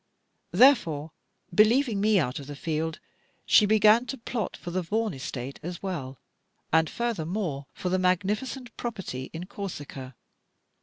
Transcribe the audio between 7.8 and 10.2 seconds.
the magnificent property in Corsica.